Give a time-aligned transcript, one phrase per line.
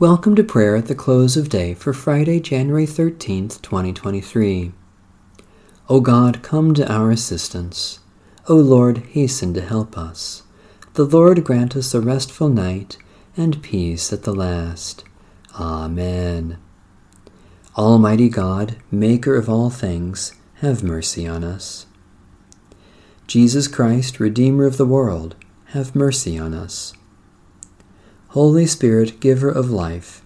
[0.00, 4.72] Welcome to prayer at the close of day for Friday, January 13th, 2023.
[5.88, 8.00] O God, come to our assistance.
[8.48, 10.42] O Lord, hasten to help us.
[10.94, 12.98] The Lord grant us a restful night
[13.36, 15.04] and peace at the last.
[15.60, 16.58] Amen.
[17.78, 21.86] Almighty God, Maker of all things, have mercy on us.
[23.28, 25.36] Jesus Christ, Redeemer of the world,
[25.66, 26.94] have mercy on us.
[28.34, 30.20] Holy Spirit, giver of life,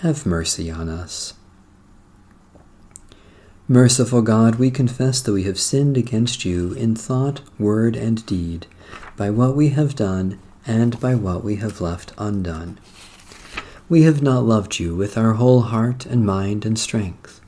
[0.00, 1.34] have mercy on us.
[3.68, 8.66] Merciful God, we confess that we have sinned against you in thought, word, and deed,
[9.14, 12.80] by what we have done and by what we have left undone.
[13.90, 17.42] We have not loved you with our whole heart and mind and strength.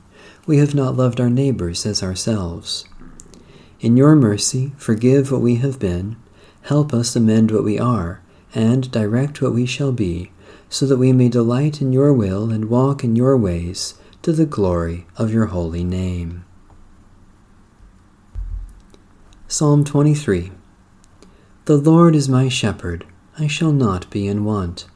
[0.45, 2.85] We have not loved our neighbors as ourselves.
[3.79, 6.17] In your mercy, forgive what we have been,
[6.61, 8.21] help us amend what we are,
[8.53, 10.31] and direct what we shall be,
[10.69, 14.45] so that we may delight in your will and walk in your ways to the
[14.45, 16.45] glory of your holy name.
[19.47, 20.51] Psalm 23
[21.65, 23.05] The Lord is my shepherd,
[23.37, 24.87] I shall not be in want.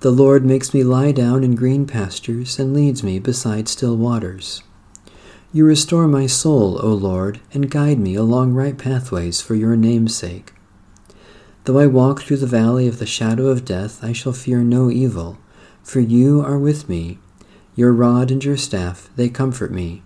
[0.00, 4.62] The Lord makes me lie down in green pastures and leads me beside still waters.
[5.52, 10.14] You restore my soul, O Lord, and guide me along right pathways for your name's
[10.14, 10.52] sake.
[11.68, 14.90] Though I walk through the valley of the shadow of death, I shall fear no
[14.90, 15.36] evil,
[15.82, 17.18] for you are with me.
[17.76, 20.02] Your rod and your staff, they comfort me.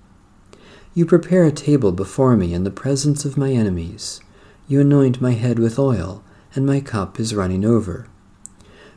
[0.92, 4.20] You prepare a table before me in the presence of my enemies.
[4.66, 8.08] You anoint my head with oil, and my cup is running over.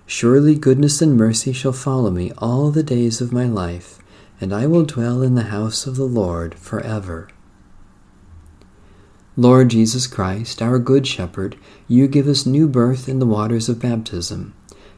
[0.08, 4.00] Surely goodness and mercy shall follow me all the days of my life,
[4.42, 7.28] and I will dwell in the house of the Lord forever.
[9.38, 11.58] Lord Jesus Christ, our Good Shepherd,
[11.90, 14.54] you give us new birth in the waters of baptism.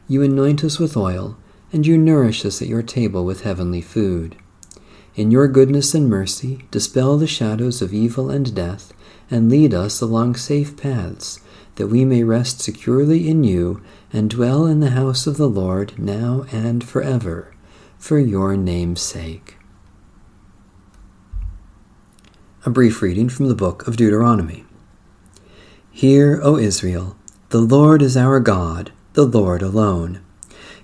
[0.06, 1.36] You anoint us with oil,
[1.72, 4.36] and you nourish us at your table with heavenly food.
[5.16, 8.92] In your goodness and mercy, dispel the shadows of evil and death,
[9.28, 11.40] and lead us along safe paths,
[11.74, 13.82] that we may rest securely in you
[14.12, 17.52] and dwell in the house of the Lord now and forever,
[17.98, 19.57] for your name's sake.
[22.68, 24.66] A brief reading from the book of Deuteronomy.
[25.90, 27.16] Hear, O Israel,
[27.48, 30.20] the Lord is our God, the Lord alone.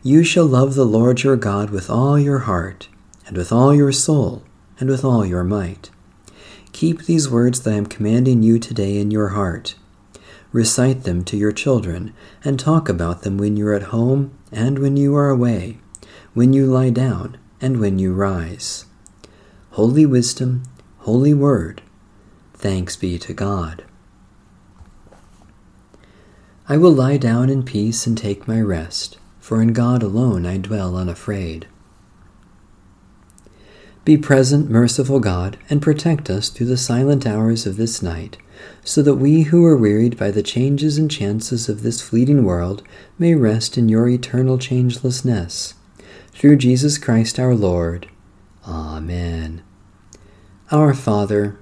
[0.03, 2.89] You shall love the Lord your God with all your heart,
[3.27, 4.45] and with all your soul,
[4.81, 5.91] and with all your might.
[6.72, 9.75] Keep these words that I am commanding you today in your heart.
[10.53, 14.78] Recite them to your children, and talk about them when you are at home and
[14.78, 15.77] when you are away,
[16.33, 18.87] when you lie down and when you rise.
[19.72, 20.62] Holy wisdom,
[21.04, 21.82] Holy Word.
[22.54, 23.84] Thanks be to God.
[26.66, 30.56] I will lie down in peace and take my rest, for in God alone I
[30.56, 31.66] dwell unafraid.
[34.06, 38.38] Be present, merciful God, and protect us through the silent hours of this night,
[38.82, 42.82] so that we who are wearied by the changes and chances of this fleeting world
[43.19, 45.75] may rest in your eternal changelessness.
[46.32, 48.09] Through Jesus Christ our Lord.
[48.66, 49.62] Amen.
[50.70, 51.58] Our Father,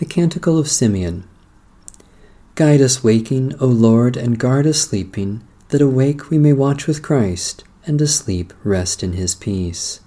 [0.00, 1.24] The Canticle of Simeon.
[2.54, 7.02] Guide us waking, O Lord, and guard us sleeping, that awake we may watch with
[7.02, 10.00] Christ, and asleep rest in his peace.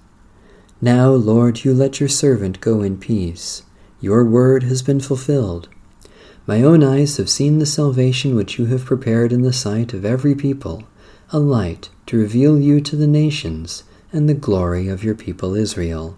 [0.81, 3.61] Now, Lord, you let your servant go in peace.
[4.01, 5.69] Your word has been fulfilled.
[6.47, 10.05] My own eyes have seen the salvation which you have prepared in the sight of
[10.05, 10.85] every people,
[11.29, 16.17] a light to reveal you to the nations, and the glory of your people Israel.